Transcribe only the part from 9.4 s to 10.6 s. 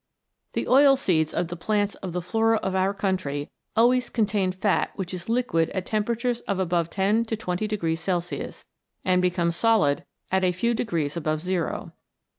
solid at a